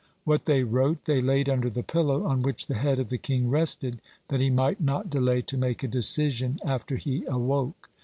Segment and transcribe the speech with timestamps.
[0.23, 3.51] What they wrote they laid under the pillow on which the head of the king
[3.51, 7.87] rested, that he might not delay to make a decision after he awoke.